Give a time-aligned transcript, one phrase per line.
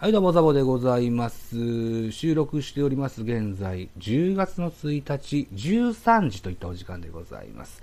[0.00, 2.10] はい、どうも、ザボでございます。
[2.10, 7.82] 収録しております、現在、10月の1日、13時といったお時間でございます。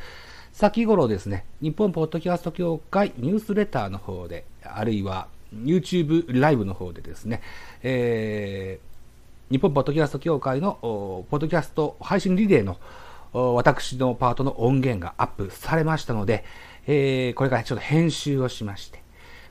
[0.52, 7.44] 先頃ですね、日本ポッドキャスト協会ニュースレターの方で、あるいは YouTube ライブの方でですね、
[7.84, 12.80] えー、日本ポッドキャスト協会のポッドキャスト配信リレーの
[13.54, 16.46] 私のパートの音源がアップされましたので、
[16.88, 19.04] えー、これからちょっと編集をしまして、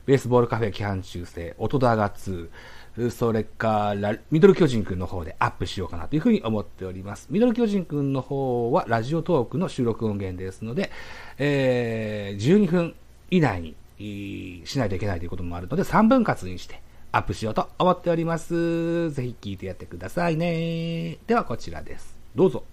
[0.07, 7.27] ベースボールカフェ期間中制、音だが2、それから、ミドル巨人くんの方でアップしようかなというふうに思っております。
[7.29, 10.89] ミドル巨人くんの方はラジオトークの収録音源ですので、
[11.37, 12.95] えー、12分
[13.29, 16.81] 以内にいしないといけないということもあるので、3分割にして
[17.11, 19.11] アップしようと思っております。
[19.11, 21.17] ぜひ聞いてやってくださいね。
[21.27, 22.17] ではこちらです。
[22.33, 22.63] どうぞ。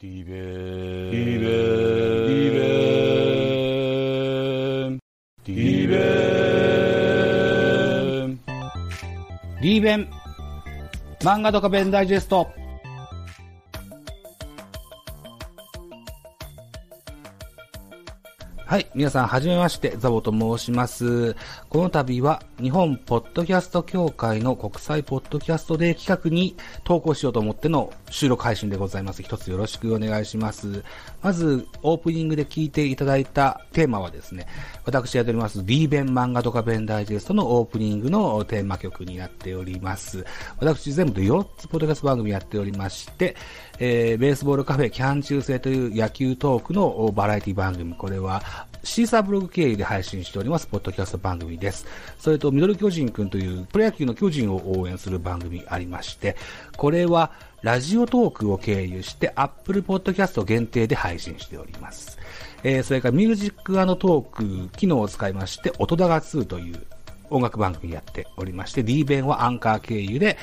[0.00, 1.48] ディベーディベー
[2.26, 4.97] ディベー
[5.48, 5.96] リーベ
[8.26, 8.38] ン
[9.62, 10.06] リーベン、
[11.20, 12.46] 漫画とかベンダイジェスト。
[18.66, 18.86] はい。
[18.94, 21.34] 皆さん、はじめまして、ザボと申します。
[21.70, 29.22] この度は、日本ポッドキャスト協会の国際ポッドキャストデー企画に投稿しようと思っての収録配信でございます。
[29.22, 30.82] 一つよろしくお願いします。
[31.22, 34.48] まず、オープニングで聞いていただいたテーマはですね、
[34.84, 40.24] 私やっております、D 弁漫画とかベンダイジェストのオープニングのテーマ曲になっております。
[40.58, 43.36] 私、全部で4つポッドキャスト番組やっておりまして、
[43.78, 48.42] えー、ベースボールカフェキャン中制という野球トークのバラエティ番組、これは
[48.82, 51.86] シーサーブログ経由で配信しております、ポッドキャスト番組です。
[52.18, 56.36] それと、ミドル巨人くんというプロ野球の巨人を応援する番組ありまして、
[56.76, 57.32] これは
[57.62, 62.18] ラジオトークを経由して Apple Podcast 限定で配信しております。
[62.62, 66.86] えー、それからミュージックトーク機能を使いまして、音だが2という
[67.30, 70.38] 音楽番組やっておりまして、D 弁はアンカー経由で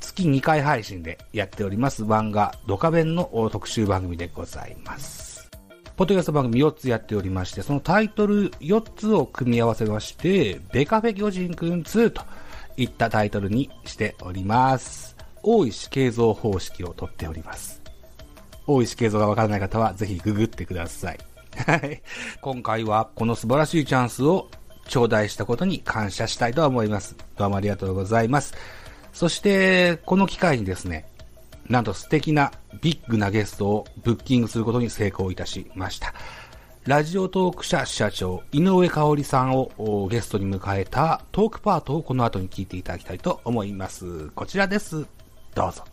[0.00, 5.29] 月2回配信でやっております漫画ドカベンの特集番組でございます。
[6.00, 12.22] ポッドキャスト番組4つやっておりまして、そのタイトル4つを組み合わせまして、ベカフェ巨人くん2と
[12.78, 15.14] いったタイトルにしております。
[15.42, 17.82] 大石形像方式をとっております。
[18.66, 21.18] 大石形像がわからない方はぜひググってください。
[21.66, 22.00] はい。
[22.40, 24.48] 今回はこの素晴らしいチャンスを
[24.88, 27.14] 頂戴したことに感謝したいと思います。
[27.36, 28.54] どうもありがとうございます。
[29.12, 31.09] そして、この機会にですね、
[31.70, 32.50] なんと素敵な
[32.82, 36.12] ビッグなゲストをブッキングすることに成功いたしました。
[36.84, 44.30] ラジオトーク社社長、井上香織さんをゲストに迎えたトークパートをこの後に聞いていただきたいと思います。
[44.30, 45.06] こちらです。
[45.54, 45.84] どうぞ。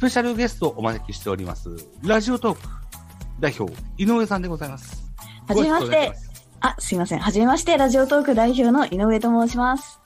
[0.00, 1.68] ペシャルゲストをお招きしております。
[2.02, 2.68] ラジオトーク
[3.38, 5.04] 代表、井上さんでございます。
[5.46, 6.12] はじめまして。
[6.60, 7.18] あ、すいません。
[7.18, 7.76] はじめまして。
[7.76, 10.00] ラジオトーク代表の井上と申します。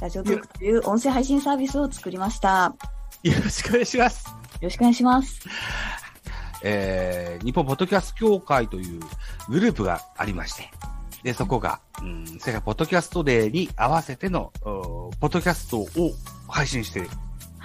[0.00, 2.76] ラジオトークという音声配信サービスを作りました。
[3.24, 4.28] よろしくお願いします。
[4.28, 5.40] よろしくお願いします。
[6.62, 9.00] えー、日本ポッドキャスト協会という
[9.48, 10.70] グループがありまして、
[11.24, 15.88] で、そこが、うん、世界ポッドキャストデーに合わせての、ポッドキャストを
[16.46, 17.10] 配信している。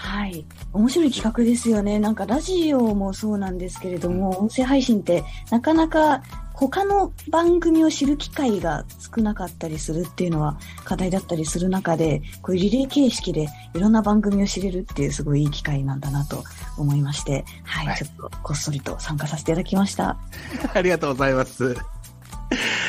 [0.10, 0.44] はい。
[0.74, 2.00] 面白い企画ですよね。
[2.00, 16.44] なんかラジオもそうなんですけれども、音声配信ってなかなか他の番組を知る機会が少なかったりするっていうのは課題だったりする中で、こういうリレー形式でいろんな番組を知れるっていうすごいいい機会なんだなと
[16.80, 20.18] 思いまして、はい、はいちょっとこっそりと参加させていただきました。
[20.74, 21.76] ありがとうございます。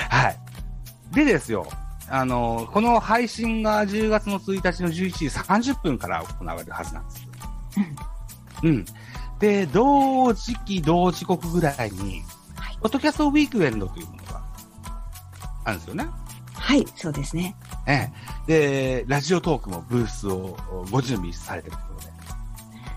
[0.09, 0.41] はい。
[1.15, 1.67] でですよ、
[2.11, 7.29] あの、この配信が10月の1日の11時30分から行われるはずなんです。
[8.65, 8.85] うん。
[9.39, 12.23] で、同時期、同時刻ぐらいに、
[12.57, 14.43] はいポッドキャストウィークエンドというものが
[15.65, 16.09] あるんですよね。
[16.55, 17.55] はい、そうですね。
[17.87, 18.11] え
[18.49, 19.03] え。
[19.03, 20.57] で、ラジオトークもブースを
[20.91, 22.13] ご準備されてるということで。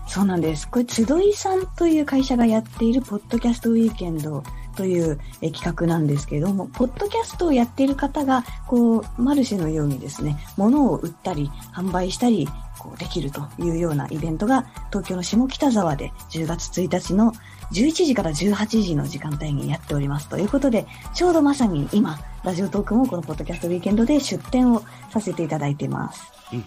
[0.08, 0.68] そうなんです。
[0.68, 4.42] これ、つどいさんという会社がやっているポッドキャストウィーケンド
[4.74, 12.48] という企画なんですけども、ポッドキャストをやっている方が、こう、マルシェのようにですね、物を売ったり、販売したり、
[12.78, 17.32] こう、できるというようなイベントが、東京の下北沢で10月1日の
[17.72, 26.32] 11時から18時の時間帯にやっておりますということで、ちょうどまさに今、ラジオトークもこのポッドキャストウィーケンドで出展をさせていただいています。
[26.52, 26.64] うん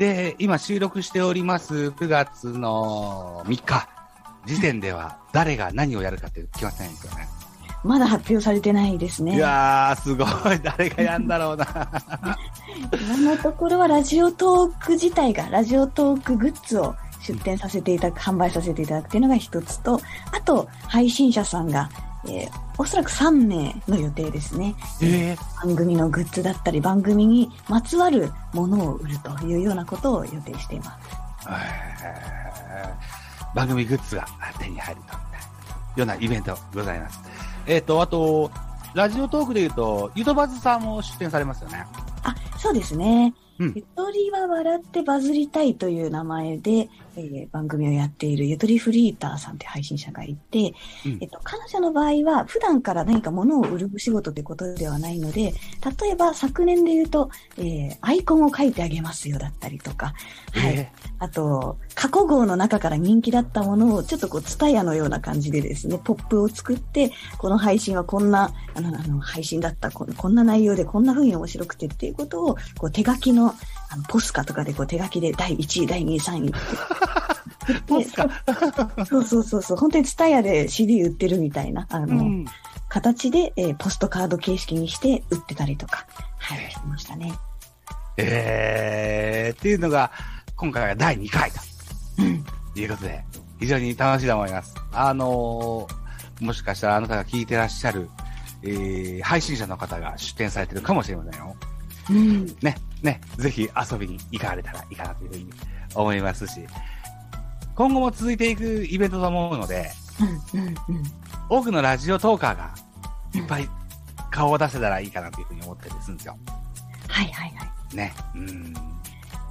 [0.00, 3.99] で、今収録しております9月の3日
[4.46, 7.28] 時点では誰が何をやるかって決まってないんですよね。
[7.82, 9.36] まだ発表されてないですね。
[9.36, 10.28] いやー、すごい。
[10.62, 11.66] 誰がやんだろうな。
[12.92, 19.98] 今のところはラジオトーク自体が、ラジオトークグッズを出展させていただく、販売させていただくっていうのが一つと、
[20.30, 21.88] あと、配信者さんが、
[22.26, 24.74] えーおそらく3名の予定ですね。
[25.02, 30.98] え番組のグッズだったり、番組にまつわるものを売るというようなことを予定しています。
[31.46, 33.19] えー
[33.54, 34.26] 番組グッズが
[34.58, 37.20] 手に入るというようなイベントございます。
[37.66, 38.50] えっ、と、あと、
[38.94, 41.86] ラジオトークで言うと、ゆとばずさんも出展されますよね。
[42.24, 43.34] あ、そうですね。
[43.58, 50.74] うんゆとりは笑ってバズりたいという名前で、えー番組をやっているゆとりフリーターさんという配信者がいて、
[51.04, 55.54] うんえっと、彼女の場合は普段から何か物を売る仕事ということではないので、
[56.00, 60.14] 例えば昨年で言うと、えーアイコンを書いてあげますよだったりとか、
[60.52, 60.74] はい。
[60.74, 73.54] えあと、過去号の中から人気だったものを、ちょっとこう、ツタヤのような感じでですね、ポップを作って、この配信はこんな、あの、あの配信だったこ、こんな内容でこんな風に面白くてっていうことを、こう、手書きの、
[73.90, 76.52] あの、ポスカとかでこう、手書きで第1位、第2位、3位。
[77.86, 78.28] ポスカ
[79.04, 82.44] そうそうそうそう、本当にツタヤで CD 売ってるみたいな、あの、うん。
[82.88, 86.06] 形で、えーポストカード形式にして売ってたりとか、
[86.38, 87.32] はい、してましたね。
[88.16, 90.10] えー、っていうのが、
[90.56, 91.58] 今回は第2回と
[92.18, 92.44] うん。
[92.74, 93.24] いうことで、
[93.60, 94.74] 非常に楽しいと思います。
[94.92, 96.00] あのー
[96.40, 98.08] もしかしたらあなたが聞いてらっしゃる、
[98.62, 101.54] えー、配信者の方が出展されてるかもしれませんよ。
[102.10, 102.46] うん。
[102.60, 105.46] ね、ね、ぜひ遊びに行かれたらいいかなというふうに
[105.94, 106.60] 思いますし、
[107.74, 109.90] 今後も続いていくイベントと思うので、
[110.54, 110.60] うん。
[110.60, 110.68] うん。
[110.68, 110.74] うん。
[111.48, 112.74] 多くのラジオトーカーが
[113.34, 113.68] いっぱい
[114.30, 116.36] 顔を出せたらいいかなというふうに思ってるんですよ。
[117.08, 117.96] はいはいはい。
[117.96, 118.12] ね。
[118.34, 118.74] うん。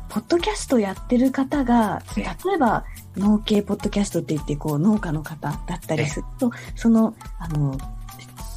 [0.10, 2.84] ポッドキャストやってる方が、え例えば
[3.16, 7.78] 農系ポッドキャストって言って、こう、農家の方だったりすると、その、あの、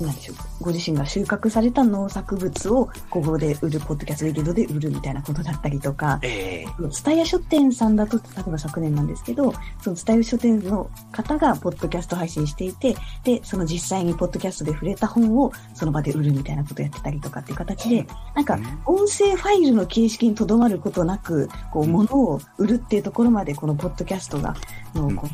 [0.02, 6.90] 何でしょう、ご自身が収穫された農作物をここで売る、ポッドキャストウィーケンドで売るみたいなことだったりとか、ええ。
[6.90, 24.56] ツタヤ書店さんだと、例えば昨年なんですけど、そのツタヤ書店の方がポッドキャスト配信していて、で、その実際にポッドキャストで触れた本をその場で売るみたいなことをやってたりとかっていう形で、なんか音声ファイルの形式にとどまることなく、こう、うん物を売るっていうところまで、このポッドキャストが、
[24.94, 25.16] のうん。
[25.16, 25.32] この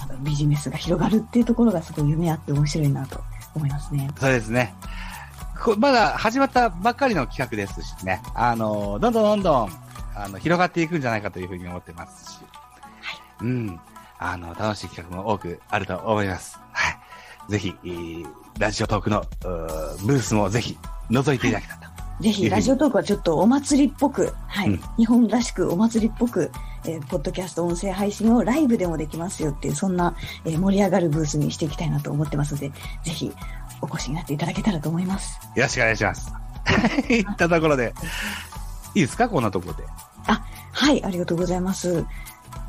[0.00, 3.20] あのビジネスが広がるっていうところがすごい夢あって面白いなと
[3.54, 4.08] 思いますね。
[4.18, 4.74] そうですね。
[5.62, 8.22] こまだ始まったばっかりの企画ですしね。
[8.34, 9.70] あの、どんどんどんどん、
[10.14, 12.38] あの、広がっていくんじゃないかというふうに思ってますし。
[13.40, 13.80] うん。
[14.18, 16.58] あの、楽しい企画も多くあると思います。
[16.72, 16.90] は
[17.48, 17.52] い。
[17.52, 18.26] ぜひ、えー
[18.58, 20.76] ラジオトークの、うーブースもぜひ、
[21.10, 22.22] 覗いていただけたらと。
[22.24, 26.50] ぜひ、ラジオトークはちょっとお祭りっぽく、はい、うん日本らしくお祭りっぽく、
[26.88, 30.14] えーポッドキャスト音声配信をライブでもできますよっていう、そんな、
[30.44, 32.68] えー盛り上がるブースにしていきたいなと思ってますので、
[33.04, 33.32] ぜひ、
[33.82, 35.38] お越しになっていただけたらと思います。
[35.54, 36.32] よろしくお願いします。
[37.12, 37.94] いったところで、
[38.94, 39.28] いいですか？
[39.28, 39.84] こんなところで。
[40.72, 42.04] はい、ありがとうございます。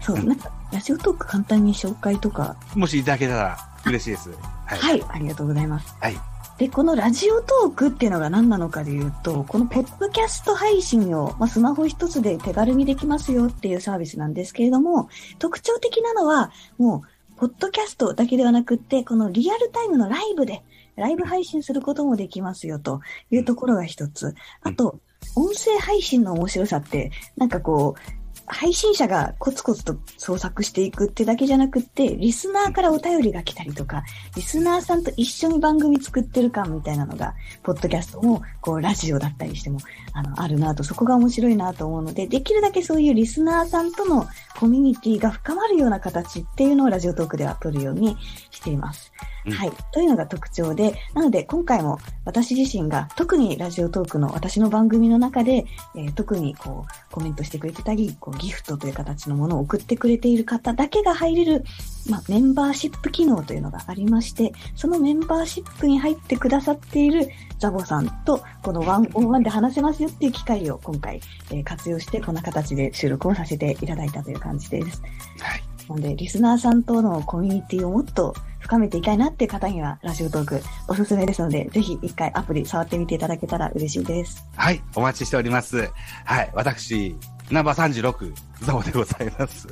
[0.01, 4.30] そう、うんなんか、ラジオトーク簡単に紹介とか、もしいただけたら嬉しいです。
[4.66, 4.80] はい。
[4.80, 5.95] はい、ありがとうございます。
[6.00, 6.18] はい。
[6.59, 15.07] で、このラジオトークっていうのが何なのかでいうと、このポッドキャスト配信を、まあ、スマホ一つで手軽にできますよっていうサービスなんですけれども、
[15.39, 20.61] 特徴的なのは、もう、ポッドキャストだけではなくって、このリアルタイムのライブで、
[20.97, 22.99] ライブ配信することもできますよと
[23.31, 24.35] いうところが一つ。
[24.61, 24.99] あと、
[25.37, 34.03] 音声配信の面白さって、なんかこう、配信者がコツコツと創作していくってだけじゃなくって、リスナーからお便りが来たりとか、
[34.35, 39.79] リスナーさんと一緒に番組作ってる感みたいなのが、ポッドキャストも、こう、ラジオだったりしても、
[40.13, 44.27] あの、あるなと、そこが面白いなと思うので、できるだけそういうリスナーさんとの
[44.59, 48.18] コミュニティが深まるような形っていうのをラジオトークでは取るように
[48.51, 49.13] しています。
[49.45, 49.71] うんはい。
[49.94, 55.65] というのが特徴で、なので今回も私自身が特にラジオトークの私の番組の中で、
[55.95, 61.64] えー特にこうコメントしてくれてたり、こうギフトという形のものを送ってくれている方だけが入れる、
[62.10, 67.30] まあ、メンバーシップ機能というのがありまして、そのメンバーシップに入ってくださっている
[67.60, 75.02] ザボさんとこのワンオンワンで話せますよっていう機会を今回、えー活用してこんな形で収録をさせていただいたという感じです。
[75.40, 75.64] はい。
[75.90, 84.48] なので、リスナーさんとのコミュニティをもっと深めていきたいなっていう方には、ラジオトークおすすめですので、ぜひ一回アプリ触ってみていただけたら嬉しいです。
[84.56, 85.90] はい、お待ちしております。
[86.26, 87.16] はい、私、
[87.51, 89.68] ナンバー36、ザボでございます。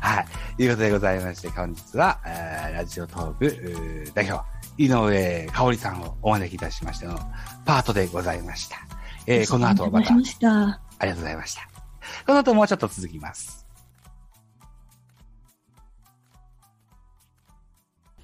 [0.00, 0.24] は
[0.58, 4.44] い、いうことでございまして、本日は、えーラジオトーク代表、
[4.76, 7.16] 井上香織さんをお招きいたしましての
[7.64, 8.78] パートでございました。
[9.26, 10.80] えーこの後また、あ。
[11.04, 11.68] りがとうございました。
[12.26, 13.66] この後もうちょっと続きます。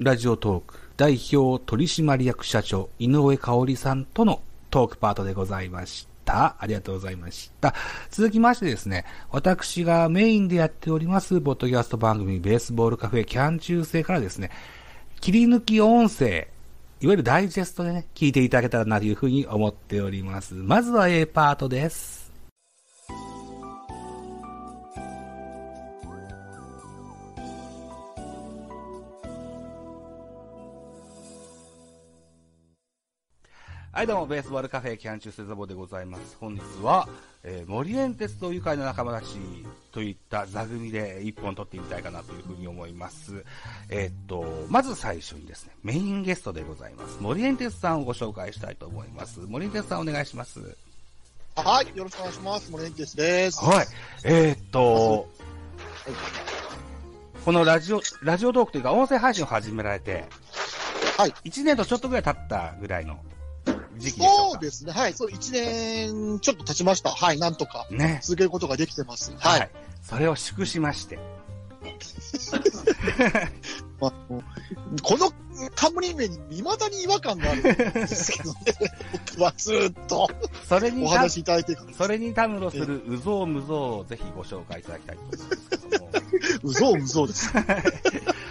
[0.01, 6.16] ラジオトーク代表取締役社長井上香織さんとのトークパートでございました。
[6.27, 7.75] たありがとうございました。
[8.11, 14.51] 続きましてですね、私がメインでやっております、ポッドキャスト番組ベースボールカフェキャン中世からですね、
[15.21, 16.49] 切り抜き音声、
[17.01, 20.55] いわゆるダイジェストでね、聞いていただけたらなというふうに思っております。
[20.55, 22.16] まずは A パートです。
[33.97, 36.37] はい、どうも、ベースボールカフェキャン中世ザボでございます。
[36.39, 37.09] 本日は、
[37.43, 39.39] えー、森園鉄道愉快な仲間たち
[39.91, 43.43] といった座組で一本撮ってみたいかなというふうに思います。
[43.89, 47.17] えーっと、まず最初にですね、メインゲストでございます。
[47.23, 49.41] 森園鉄さんをご紹介したいと思います。
[49.41, 50.61] 森園鉄さんお願いします。
[51.57, 52.71] はい、よろしくお願いします。
[52.71, 53.65] 森エンテスです。
[53.65, 53.87] はい。
[54.25, 55.27] えーっと、
[57.47, 60.27] このラジオ、ラジオトークというか音声配信を始められて、
[61.17, 61.31] はい。
[61.47, 63.19] 1年とちょっとぐらい経ったぐらいの
[63.99, 64.53] 時期でしょうか。
[64.53, 64.93] そうですね。
[64.93, 65.15] はい。
[65.15, 67.11] そう、1年ちょっと経ちました。
[67.11, 67.39] はい。
[67.39, 68.21] なんとかね。
[68.23, 69.33] 続けることができてます。
[69.39, 69.51] は。
[69.51, 69.65] はいい。
[70.03, 71.19] それを祝しまして。
[74.01, 74.13] まあ、
[75.03, 75.33] この
[75.75, 78.59] 冠名に未だに違和感があるんですけどね。
[79.35, 80.29] 僕はずっと
[80.69, 81.77] それにお話しいただいて。
[81.97, 86.11] それにたむろするうぞうむぞうをぜひご紹介いただきたいと思うんですけども。
[86.63, 87.51] うぞうむぞうです。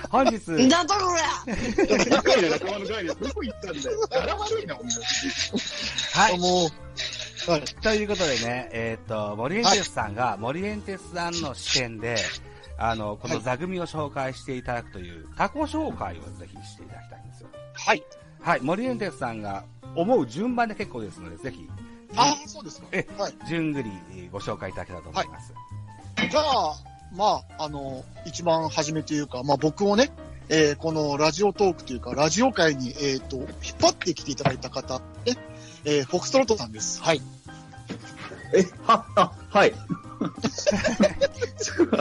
[0.09, 4.07] 本日、なんだこれ仲間の仲間の概念、どこ行ったんだよ。
[4.09, 5.05] 柄悪いな、ほんとに。
[6.13, 6.39] はい。
[6.39, 6.67] も
[7.47, 7.61] う、はい。
[7.63, 12.17] ということでね、えっ、と、森エンテスさんが、森エンテスさんの視点で、
[12.77, 17.49] あの、この座組を紹介していただくという、タコ紹介をぜひしていただきたいんですよ。
[17.73, 18.03] はい。
[18.41, 18.61] はい。
[18.61, 19.63] 森エンテスさんが
[19.95, 21.67] 思う順番で結構ですので、ぜひ、
[22.15, 22.87] ああ、そうですか。
[22.91, 23.33] えはい。
[23.47, 25.53] 順繰りえーご紹介いただけたらと思います。
[26.29, 26.75] じゃあ、
[27.13, 30.11] まあ、あの、一番初めというか、まあ僕をね、
[30.49, 33.47] えーこのラジオトークというか、ラジオ界に、えっ、と、引っ
[33.81, 35.37] 張ってきていただいた方、ね、
[35.85, 37.01] えーフォクストロットさんです。
[37.01, 37.21] はい。
[38.53, 39.73] え、は、あ、はい。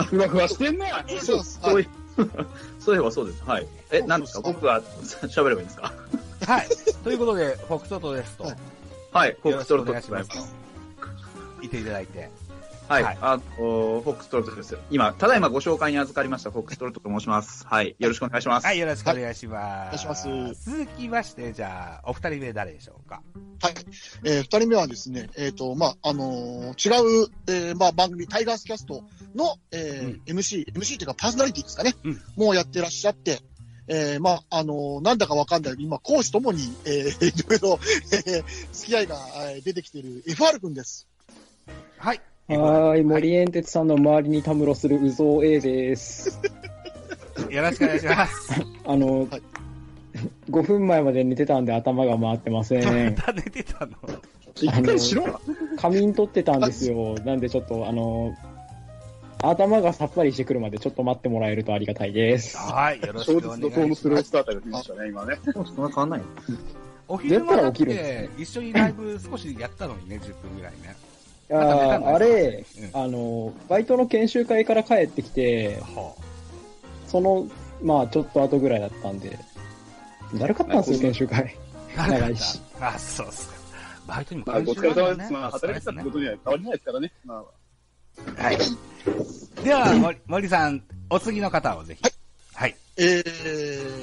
[0.09, 1.03] ふわふわしてんな。
[1.21, 1.43] そう。
[1.43, 1.87] そうい
[2.79, 3.43] そういえばそうです。
[3.43, 3.67] はい。
[3.91, 4.41] え、何ですか？
[4.41, 5.93] 僕は喋ればいいんですか？
[6.45, 6.67] はい。
[7.03, 8.57] ということで、フォックトロットですと、はい
[9.11, 9.37] はい。
[9.41, 10.35] フォックストロットますと。
[11.61, 12.29] 言っていただいて。
[12.87, 13.03] はい。
[13.03, 14.77] はいあの、フォックストロットです。
[14.91, 17.65] 今、ただいまご紹介に預かりましたフォックストロットと申します。
[17.65, 17.95] はい。
[17.97, 18.65] よろしくお願いします。
[18.67, 19.83] はい、よろしくお願いします。
[19.83, 23.23] お願いします続きまして、じゃあ、お二人目誰でしょうか？
[23.61, 23.73] はい。
[24.23, 33.39] えー二人目はですね、えっ、と、まあ、あのー違う、えーまあ、番組、タイガースキャストの、えー MC、MC というかパーソナリティですかね、うんもうやってらっしゃって、
[33.87, 37.79] えーまあ、あのーなんだかわかんない今、講師ともに、えー、いろいろ、
[38.11, 39.17] えー付き合いが
[39.49, 41.07] えー出てきている FR 君です。
[41.97, 42.21] はい。
[42.47, 46.39] はーい、森エンテツさんの周りにたむろするうぞう A です。
[47.49, 48.53] よろしくお願いします。
[48.85, 49.41] あの、はい
[50.49, 52.83] 5分前まで寝てたんで頭が回ってません。
[53.15, 53.97] また寝てたの？
[54.55, 55.39] 一回しろ。
[55.77, 57.15] 仮眠取ってたんですよ。
[57.25, 58.33] なんでちょっと、あの、
[59.41, 62.57] 頭がさっぱりしてくるまでちょっと待ってもらえるとありがたいです。
[62.57, 64.01] はい、よろし小くお願いします。
[64.01, 65.37] スロースターターが来ましたね、今ね。
[65.43, 66.21] そんな変わんない
[67.07, 70.95] お昼間だってで、一緒にライブ少しやったのにね、10分ぐらいね。
[71.49, 76.15] いやなんか寝たんだよーあれ、うんあの、バイトの研修会から帰ってきて、は
[77.07, 77.47] その、
[77.81, 79.37] まあちょっと後ぐらいだったんで、
[80.33, 81.55] だるかったんですよ、研修会。
[81.97, 83.55] あ、長いしあ、そうっすか。
[84.07, 85.33] バイトにもまあ、ご関係ないよね疲れ様です。
[85.33, 87.11] まあ、働いてたってことには変わりないですからね。
[87.25, 87.43] ま
[88.37, 88.57] あ、はい。
[89.63, 92.03] では、森森さん、お次の方をぜひ。
[92.53, 92.75] はい。
[92.97, 93.23] え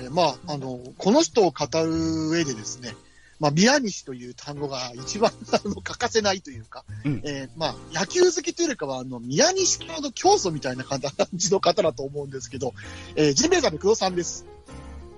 [0.08, 2.94] ー、まあ、あの、この人を語る上でですね、
[3.42, 11.00] まあ、宮西という単語が一番あの欠かせないというか、うんえーまあ、野球好きというよりかは、あの、宮西教の教祖みたいな感
[11.34, 12.72] じの方だと思うんですけど、
[13.16, 14.46] えー、ジンベエザメ工藤さんです。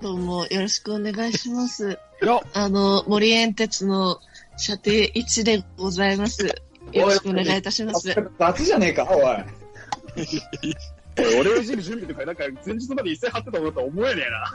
[0.01, 1.99] どうもよろしくお願いします。
[2.19, 4.19] よあの、森園鉄の
[4.57, 6.47] 射程1でございます。
[6.93, 8.09] よろしくお願いいたします。
[8.39, 10.25] 雑じゃねえか、おい。
[11.39, 14.51] 俺をいじる準備とか、なんか前日まで一切張ってたものとは思えねえな。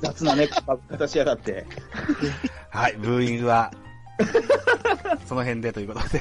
[0.00, 0.48] 雑なね、
[0.88, 1.66] 形やがって。
[2.70, 3.72] はい、ブーイングは、
[5.26, 6.20] その辺でということで。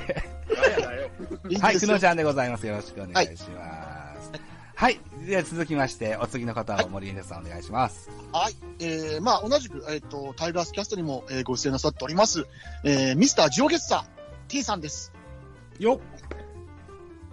[1.59, 2.67] はい、くのちゃんでございます。
[2.67, 4.31] よろしくお願いします。
[4.75, 5.00] はい。
[5.25, 8.09] では続きまして、お次の方を森根さんお願いします。
[8.31, 8.55] はい。
[8.79, 12.45] えー、まあ、同じく、えっ、と、タイガースキャストにも、えーご出演なさっております、
[12.86, 14.03] えー、ミスタージオゲッサー
[14.48, 15.12] T さんです。
[15.79, 16.38] よっ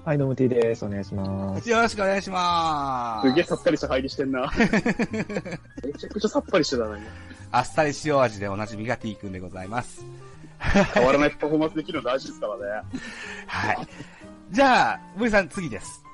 [0.06, 0.84] はい、どうも T です。
[0.84, 1.68] お願いします。
[1.68, 4.48] よろしくお願いしますげえさっぱりした入りしてんな。
[4.54, 7.08] めちゃくちゃさっぱりしてたな、今
[7.50, 10.04] あっさり塩味でおなじみが T 君でございます。
[10.94, 12.86] 変わらないパフォーマンスできるの大事ですからね。
[13.48, 13.88] はい。
[14.52, 16.04] じゃあ、森さん次です。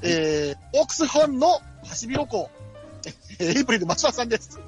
[0.00, 2.48] えー、オークスファンのハシビロコウ、
[3.38, 4.58] え ーエイプリル松田さんです。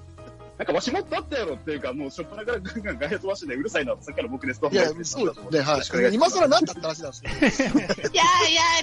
[0.60, 4.68] なんかわしもっとあったやろっていうか、もうしょっぱなからガンガンガヤ飛ばしてね、うるさいな、さっきから僕ですと。
[4.68, 5.24] いや、そうですね。
[5.62, 5.78] は
[6.10, 6.14] い。
[6.14, 7.34] 今更何だって話なんですけど。
[7.80, 7.96] やーや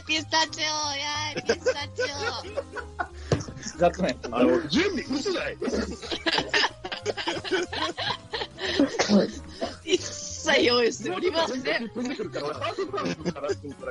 [0.01, 2.01] ーピスタチオやーピスタチ
[3.77, 4.17] 雑ね。
[4.31, 5.57] あの、準備、嘘じゃない
[10.47, 11.89] 切用意しておりません。
[11.89, 13.85] 飛んでくるから、ハードクラブかなと思った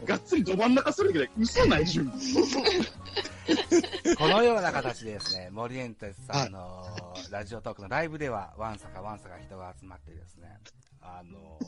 [0.00, 2.44] ら、がっつりど真ん中するけど、嘘ない準備。
[4.16, 6.84] このような形でですね、森エンテスさんの
[7.30, 10.58] ラジオトークのライブでは、ワンサかワンサか人が集まってですね、
[11.00, 11.58] あの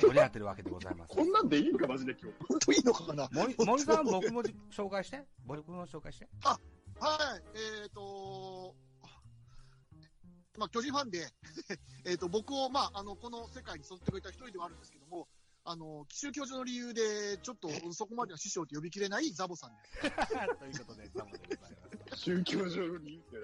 [0.00, 1.16] 盛り上がってるわけでございます。
[1.16, 2.36] こんなんでいいんか、マジで今日。
[2.48, 6.58] 本当いいのかな森森さん、僕も紹介して僕も紹介してはい。
[7.82, 8.74] えっ、と
[10.58, 11.28] まあ、巨人ファンで、
[12.04, 15.28] えっと、僕を、まあ、あの、この世界に育ってくれた一人ではあるんですけども、
[15.64, 20.00] あの、奇襲教授の理由で、ちょっとそこまでは師匠と呼びきれないザボさんです。
[20.58, 21.76] ということで、ザボでござい
[22.10, 22.16] ます。
[22.16, 23.42] 宗教上の理由ってね。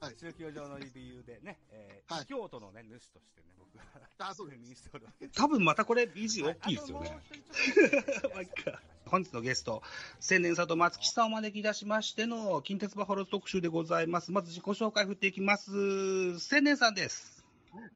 [0.00, 0.06] は。
[0.06, 3.84] はいい宗教上の理由でね、えーはい京都のね、主としてね、僕が。
[4.18, 4.90] あそうです
[5.34, 7.10] 多分またこれ、BG 大きいですよね。
[8.32, 8.48] まあい
[9.14, 9.80] 本日のゲスト、
[10.18, 14.32] 千年里松木さんをお招きいたしましての、近鉄バファローズ特集でございます。
[14.32, 16.40] まず自己紹介振っていきます。
[16.40, 17.44] 千年さんです。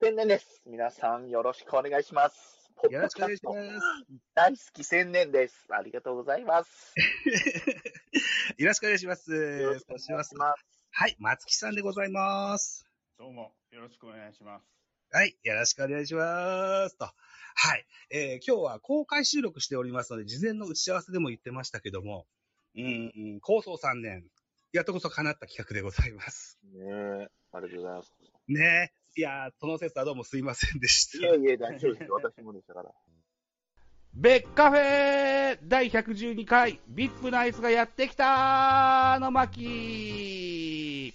[0.00, 0.62] 千年です。
[0.64, 2.70] 皆さんよろしくお願いします。
[2.76, 3.58] ポよろしくお願いします。
[4.36, 5.66] 大好き千年です。
[5.70, 6.94] ありがとうございます。
[8.56, 9.34] よろしくお願いします。
[9.34, 10.64] よろしくお願いします。
[10.92, 12.86] はい、松木さんでございます。
[13.18, 14.64] どうも、よろしくお願いします。
[15.10, 16.96] はい、よろしくお願いします。
[16.96, 17.10] と。
[17.60, 22.24] はい、えー今日は公開収録しておりますので、事前の打ち合わせでも言ってましたけども、
[22.76, 24.24] うん、うん構想3年、
[24.72, 26.56] やっとこそ叶った企画でございます。
[26.72, 28.14] ねえ、ありがとうございます。
[28.46, 29.20] ねえ。
[29.20, 31.18] いやー、その説はどうもすいませんでした。
[31.18, 32.12] いえいえ、大丈夫です。
[32.12, 32.94] 私もでしたから。
[34.14, 41.12] ベッカフェ第112回、ビップナイスがやってきたの巻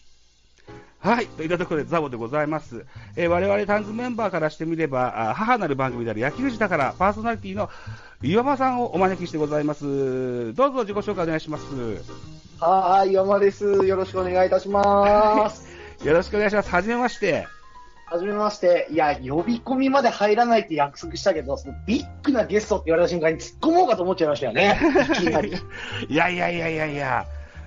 [1.04, 1.28] はい。
[1.28, 2.86] といったところでザボでございます。
[3.18, 7.70] えー我々タンズメンバーからしてみれば、あ母なる番組である野球児だから、パーソナリティの
[8.22, 10.54] 岩間さんをお招きしてございます。
[10.54, 11.66] どうぞ自己紹介お願いします。
[12.62, 13.66] はーい、山です。
[13.66, 15.68] よろしくお願いいたします。
[16.08, 16.70] よろしくお願いします。
[16.70, 17.48] はじめまして。
[18.06, 18.88] はじめまして。
[18.90, 24.80] いや、呼び込みまで入らないって約束したけど、そのビッグなゲストって言われた瞬間に突っ込もうかと思っちゃいましたよね。
[25.20, 25.52] いきなり。
[26.08, 27.26] いやいやいやいやいや、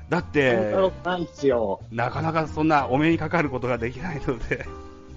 [0.09, 0.73] だって、
[1.05, 1.81] ないっすよ。
[1.91, 4.65] なかなかそんなお目にかかることができないので。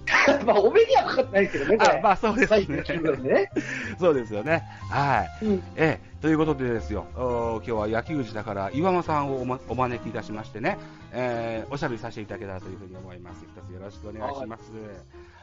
[0.45, 1.77] まあ、お目にはかかってないですけどね。
[1.79, 2.83] あまあそうですね
[3.17, 3.51] ね。
[3.99, 4.63] そうですよね。
[4.89, 5.45] はい。
[5.45, 10.77] うんええ、ということでですよ、お今日は野球児だから岩間さんをお,、ま、お招きいたしましてね、
[11.11, 13.45] えーおしゃべりさせていただけたらというふうに思います。
[13.45, 14.71] 一つよろしくお願いします。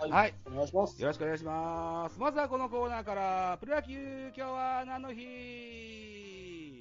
[0.00, 0.35] はいはい。
[0.46, 1.00] お願いします。
[1.00, 2.18] よろしくお願いします。
[2.18, 6.76] まずはこのコーナーから、プロ野球、今日は何の日？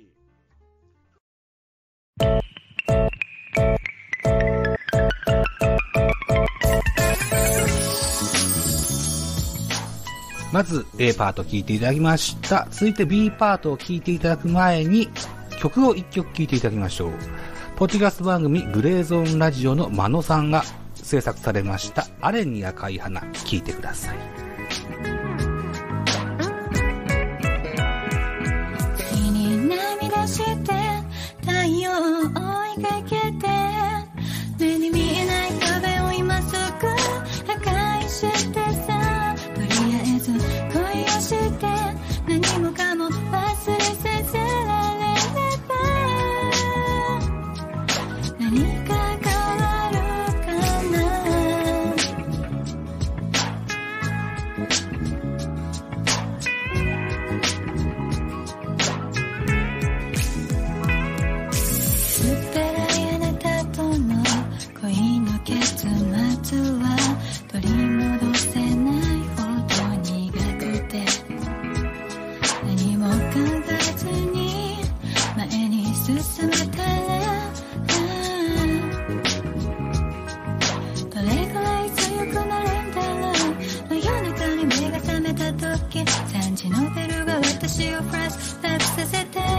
[10.56, 12.66] まず A パート聞いていただきました。
[12.72, 15.10] 続いて B パートを聞いていただく前に、
[15.60, 17.12] 曲を1曲聴いていただきましょう。
[17.76, 25.15] ポッドキャス番組グレーゾーンラジオの真野さんが制作されましたアレンに赤い花、聴いてください。
[87.78, 89.55] ルが私をフラ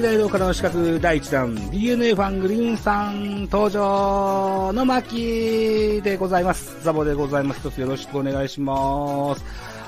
[0.00, 6.82] 椿大道からの資格第1弾 DNA ファングリーンさん登場の巻でございます。
[6.82, 7.60] ザボでございます。
[7.60, 9.44] 一つよろしくお願いします。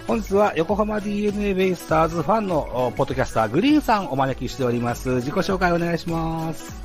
[0.07, 5.09] 本日は横浜 DNA ベイスターズファンのおポッドキャスターグリーンさんお招きしております。
[5.09, 6.83] 自己紹介お願いします。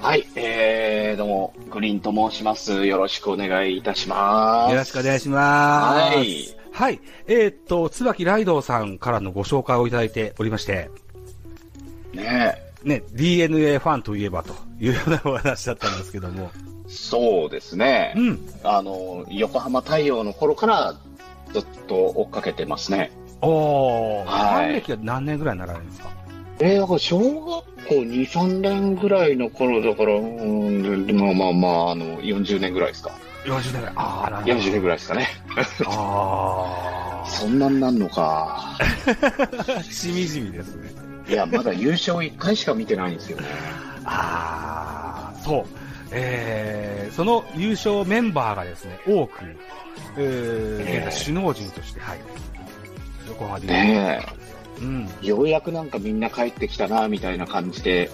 [0.00, 2.86] はい、えー、どうも、グリーンと申します。
[2.86, 4.72] よろしくお願いいたします。
[4.72, 6.16] よろしくお願いします。
[6.16, 6.56] はい。
[6.72, 7.00] はい。
[7.26, 10.90] えーっと、椿ライドウさんからのご紹介をいただいておりまして、
[12.14, 16.50] ねね、DNA ファンといえばというようなお話だったんですけども。
[16.88, 18.14] そうですね。
[18.16, 18.40] うん。
[18.64, 20.94] あの、横浜太陽の頃から
[21.52, 23.12] ずっと追っかけてますね。
[23.42, 24.24] おー。
[24.24, 26.10] はい還暦は何年ぐらいになられるんですか？
[26.60, 33.10] えー、だから小学校2、3年ぐらいの頃だから、うん、まあまあまあ、あの、40年ぐらいですか。
[33.44, 33.94] 40年ぐらい。
[33.96, 34.54] あー、なるほど。
[34.54, 35.28] 40年ぐらいですかね。
[35.86, 38.76] あ そんなんなんのか。
[39.06, 39.82] ー。
[39.90, 40.99] しみじみですね。
[41.30, 43.46] いや、まだ優勝1回しか見てないんですよね。
[44.04, 45.64] あー、そう。
[46.12, 49.44] えー、その優勝メンバーがですね、多く、
[50.16, 52.20] えー、現在首脳陣として、はい。
[53.28, 53.66] 横浜で。
[53.68, 54.26] ね
[54.80, 55.08] うん。
[55.22, 55.26] え。
[55.26, 58.10] ようやくなんかみんな帰ってきたな、みたいな感じで、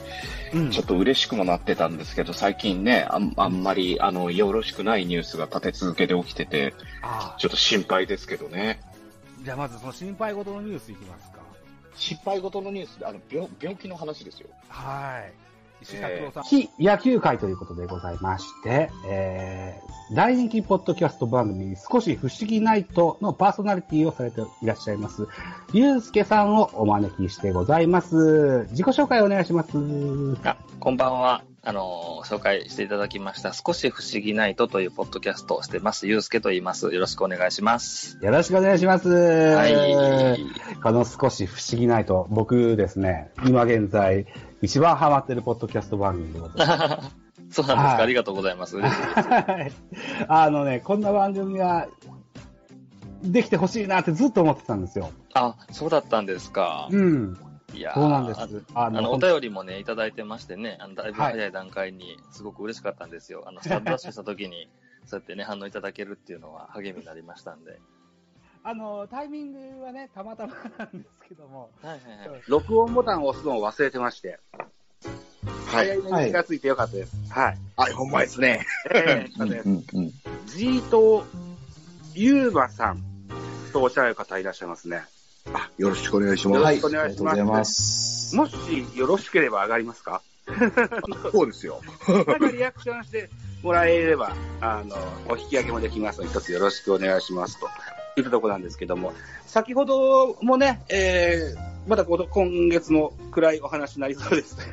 [0.53, 0.71] うん。
[0.71, 8.81] ちょっと嬉しくもなってたんですけど、最近ね、あんあんまり、あの、よろしくないニュースが立て続けて起きてて、あちょっと心配ですけどね。
[9.41, 11.36] ーじゃあまずその心配事のニュースいきますか。
[11.97, 14.49] 心配事のニュースで、あの、病病気の話ですよ。
[14.69, 15.33] はい。
[15.83, 16.43] 石田郎さん。
[16.45, 25.27] 非野球界ということでございまして、えー、大人気ポッドキャスト番組、少し不思議ナイトのパーソナリティをされていらっしゃいます、
[25.73, 28.67] ゆうすけさんをお招きしてございます。
[28.71, 29.71] 自己紹介お願いします。
[30.45, 31.56] あ、こんばんは。
[31.69, 36.95] あの、紹介していただきました、少し不思議ナイトというポッドキャストをしてます、ゆうすけと言います。
[36.95, 38.19] よろしくお願いします。
[38.23, 39.09] よろしくお願いします。
[39.09, 40.39] はい。
[40.81, 44.27] この少し不思議ナイト、僕ですね、今現在、
[44.63, 47.17] 一番ハマってるポッドキャスト番組でございます。
[47.51, 48.79] そうなんですか、はいありがとうございます。
[50.29, 51.89] あのね、こんな番組が
[53.25, 55.11] できてほしいなってずっと思ってたんですよ。
[55.35, 56.89] あ、そうだったんですか。
[56.93, 57.37] うん。
[57.77, 58.41] いやーそうなんです。
[58.75, 63.45] ああの、お便りもね、いただいてましてね、あの、だいぶ早い段階に、すごく嬉しかったんですよ。
[63.47, 64.69] あの、スタートダッシュした時に、
[65.05, 67.79] そうやってね、反応いただけるっていうのは励みになりましたんで。
[68.65, 72.43] あの、タイミングはね、たまたまなんですけども、はいはいはい。
[72.49, 74.41] 録音ボタンを押すのを忘れてまして。
[74.53, 74.67] はい
[75.67, 77.17] 早い目に気がついてよかったです。
[77.31, 77.59] はい。
[77.77, 78.65] はい、ほんまですね。
[78.95, 79.69] えー、そうです。
[79.69, 80.13] うんうん。
[80.47, 81.25] ジート
[82.15, 83.03] ユーマさん
[83.73, 85.03] とおっしゃる方いらっしゃいますね。
[85.55, 86.65] あ、よろしくお願いしよます。
[86.65, 87.33] ろしくお願いします。
[87.33, 88.37] ありがとうございます。
[88.37, 88.55] もし
[88.95, 90.23] よろしければ上がりますか？
[91.33, 91.81] そうですよ。
[92.09, 93.29] なんかリアクションして
[93.63, 94.97] もらえれば、あの、
[95.29, 97.69] お引き上げもできますので、一つよろしくお願いしますと。
[98.19, 99.13] いったところなんですけども、
[99.47, 104.57] 先ほどもね、えー、まだこの今月も暗いお話になりそうです。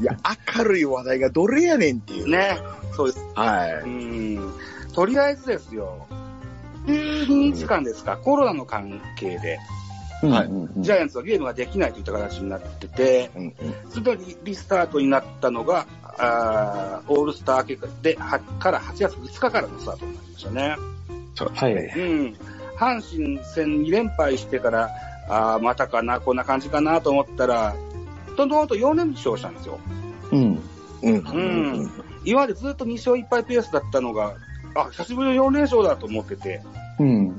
[0.00, 0.16] いや、
[0.56, 2.28] 明るい話題がどれやねんっていう。
[2.28, 2.58] ね、
[2.96, 3.24] そうです。
[3.34, 4.52] はうん。
[4.94, 6.06] とりあえずですよ、
[6.86, 9.58] 12日間ですか、コロナの関係で、
[10.22, 10.26] い。
[10.26, 13.54] はいジャイアンツはゲームができないといった形になってて、うんうん
[13.90, 20.76] それでリリスタートになったのが、あーオールスター結果で、はから8月2日からのスタートになりましたね。
[21.54, 21.74] はい。
[21.74, 21.78] う
[22.30, 22.36] ん。
[22.76, 24.90] 阪神戦2連敗してから、
[25.28, 27.74] あーまたかな、こんな感じかなと思ったら、
[28.36, 29.78] どんどんと4連勝したんですよ。
[30.30, 30.62] うん。
[31.02, 31.14] うん。
[31.14, 31.18] う
[31.82, 31.90] ん。
[32.24, 34.34] 今までずっと2勝1敗ペースだったのが、
[34.74, 36.62] あ、久しぶりの4連勝だと思ってて、
[36.98, 37.36] うん。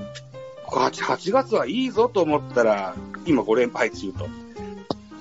[0.67, 4.27] 8, 8月はいいぞと思ったら、今5連敗中と。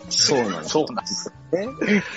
[0.09, 0.71] そうなんです。
[0.71, 1.33] そうなんです。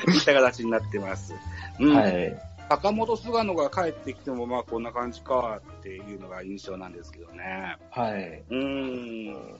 [0.08, 1.34] いった形になってます。
[1.79, 1.95] うん。
[1.95, 2.38] はい。
[2.69, 7.77] 坂本菅野が帰ってきても、まあこんな感じかっていうのが印象なんですけどね。
[7.91, 8.43] はい。
[8.49, 9.58] うーん。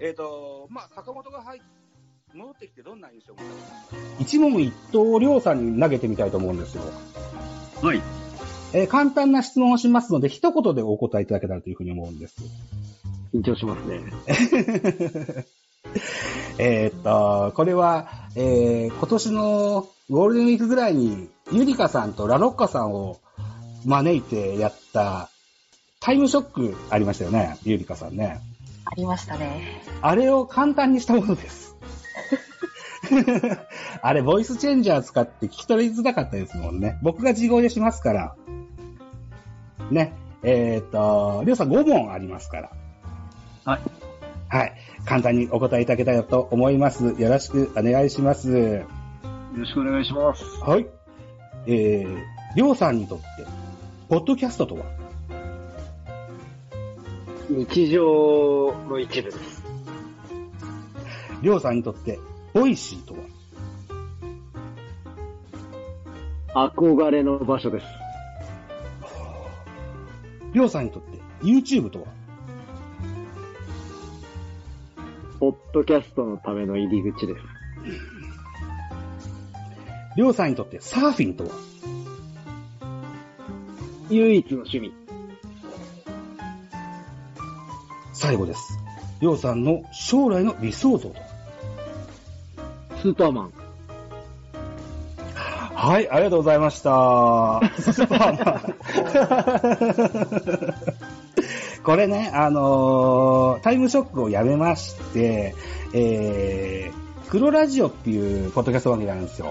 [0.00, 1.60] えっ、と、まあ坂本が入っ
[2.34, 3.96] 戻ってきてどんな印象を持たれますか？
[4.20, 6.82] 一問一答、りょうさんに投げてみたいと思うんですよ。
[7.82, 8.02] はい。
[8.72, 12.36] えー簡単な質問をしますので、一言でお答えいただけたらというふうに思うんです。
[13.34, 14.00] 緊張しますね。
[16.58, 23.18] えーっと、これは、えー今年のゴールデンウィークぐらいに、ゆりかさんとラロッカさんを
[23.84, 25.30] 招いてやった、
[26.00, 28.40] タイムショックありましたよね、ゆりかさんね。
[28.84, 29.82] ありましたね。
[30.00, 31.76] あれを簡単にしたものです。
[34.02, 36.98] あれ、ボイスチェンジャー使って聞き取りづらかったですもんね。
[37.02, 38.36] 僕が自動でしますから。
[39.90, 40.14] ね。
[40.42, 42.70] えーっと、りょうさん5問ありますから。
[43.64, 43.80] はい。
[44.48, 44.72] はい。
[45.04, 47.14] 簡単にお答えいただけたらと思います。
[47.18, 48.50] よろしくお願いします。
[48.50, 48.84] よ
[49.56, 50.44] ろしくお願いします。
[50.62, 50.86] はい。
[51.66, 52.18] えー、
[52.56, 53.24] りょうさんにとって、
[54.08, 54.84] ポッドキャストとは？
[57.50, 59.62] 日常の一部です。
[61.42, 62.18] りょうさんにとって、
[62.54, 63.14] Voicy と
[66.54, 66.72] は？
[66.72, 67.86] 憧れの場所です。
[70.52, 72.06] りょうさんにとって、YouTube とは？
[75.40, 77.40] ポッドキャストのための入り口です。
[80.16, 81.50] りょうさんにとって、サーフィンとは？
[84.10, 84.92] 唯一の趣味。
[88.14, 88.78] 最後です。
[89.20, 91.26] りょうさんの将来の理想像とは？
[93.00, 93.52] スーパーマン。
[95.88, 97.60] はい、ありがとうございました。
[97.80, 98.52] スーパーマ
[100.68, 101.82] ン。
[101.82, 105.54] これね、あのータイムショックをやめまして、
[105.94, 109.50] えー、黒ラジオっていうポッドキャスト番組があるんですよ。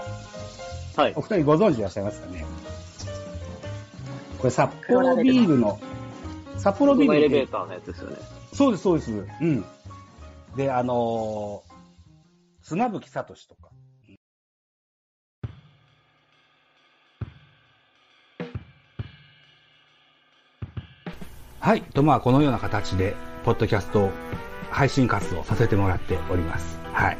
[0.96, 1.12] はい。
[1.16, 2.46] お二人ご存知でいらっしゃいますかね？
[4.38, 5.80] これ札幌ビールの、
[6.58, 8.16] 札幌ビールのエレベーターのやつですよね。
[8.52, 9.10] そうです、そうです。
[9.40, 9.64] うん。
[10.54, 11.68] で、あのー
[12.62, 13.70] 砂吹聡とか。
[21.68, 21.82] はい。
[21.82, 24.10] と、まあ、このような形で、ポッドキャスト
[24.70, 26.78] 配信活動させてもらっております。
[26.94, 27.18] はい。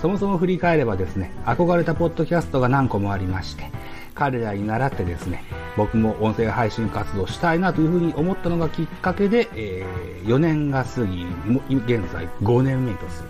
[0.00, 3.72] そもそも振り返ればですね、憧れたポッドキャストが何個もありまして、
[4.14, 5.42] 彼らに習ってですね、
[5.76, 11.26] 僕も音声配信活動したいなというふうに思ったのがきっかけで、えー4年が過ぎ、
[11.74, 13.28] 現在5年目とする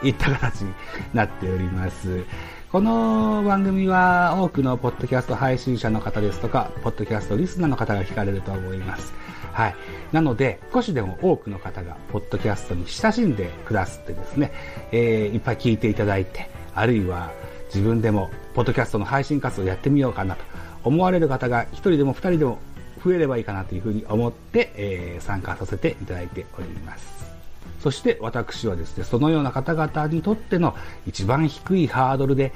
[0.00, 0.74] といった形に
[1.14, 2.26] なっております。
[2.72, 9.12] この番組は多くのポッドキャスト配信者の方ですとか、ポッドキャストリスナーの方が聞かれると思います。
[9.52, 9.74] はい。
[10.10, 14.52] なので、少しでも多くの方が、ポッドキャストに親しんでくださってですね、
[14.90, 17.30] えーいっぱい聞いていただいて、あるいは
[17.66, 20.42] 自分でも、ポッドキャストの配信活動をやってみようかなと
[20.82, 22.56] 思われる方が、一人でも二人でも
[23.04, 27.41] 増えればいいかなというふうに思って、えー参加させていただいております。
[27.82, 32.52] そして私はですね、そのような方々にとっての一番低いハードルで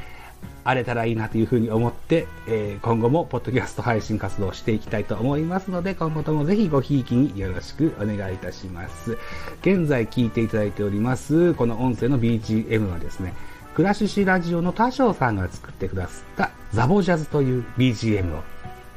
[0.62, 9.18] あれたらいいなというふうに思って、えー今後もポッドキャスト配信活動をしていきたいと思いますので、今後ともぜひごひいきによろしくお願いいたします。
[9.62, 13.34] 現在聞いていただいております、この音声の BGM はですね、
[13.74, 18.42] クラシシラジオの多少さんが作ってくださったザボジャズという BGM を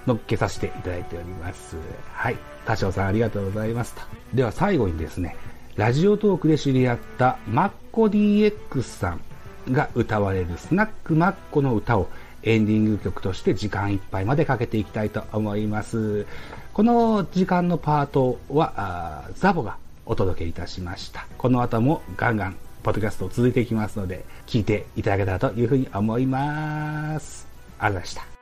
[0.07, 1.75] 乗っけさせていただいております。
[2.13, 2.37] はい。
[2.65, 4.01] 多少さんありがとうございますと。
[4.33, 5.35] では最後にですね、
[5.79, 9.21] ラジオトークで知り合ったマッコ DX さん
[9.71, 12.09] が歌われるスナックマッコの歌を
[12.43, 16.27] エンディング曲として時間いっぱいまでかけていきたいと思います。
[16.73, 21.25] この時間のパートは、ザボがお届けいたしました。
[21.37, 27.47] この後もガンガンポッドキャスト続いていきますので、聞いていただけたらというふうに思います。
[27.79, 28.38] ありがとうございました。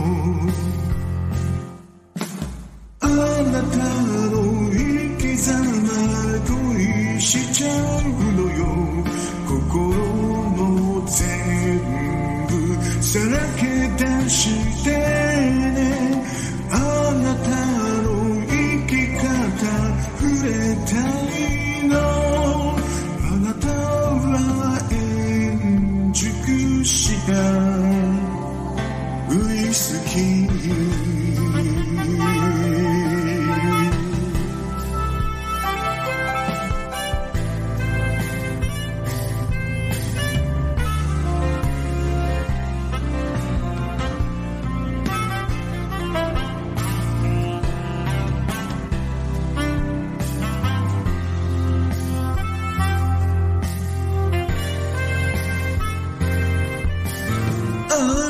[0.00, 0.39] ジ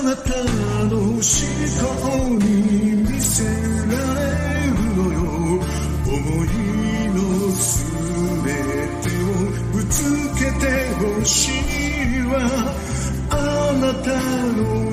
[0.00, 0.30] あなた
[0.84, 2.08] の思考
[2.42, 2.46] に
[3.02, 3.50] 見せら
[4.14, 4.24] れ
[4.64, 5.18] るのよ。
[6.06, 6.48] 思い
[7.10, 7.20] の
[7.52, 7.84] す
[8.42, 8.48] べ
[9.02, 9.28] てを
[9.72, 9.92] ぶつ
[10.38, 12.32] けてほしいわ。
[13.28, 13.32] あ
[13.78, 14.08] なた
[14.56, 14.89] の